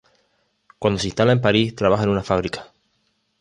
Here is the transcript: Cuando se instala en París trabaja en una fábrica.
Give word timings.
Cuando 0.79 0.97
se 0.99 1.09
instala 1.09 1.31
en 1.31 1.41
París 1.41 1.75
trabaja 1.75 2.05
en 2.05 2.09
una 2.09 2.23
fábrica. 2.23 2.71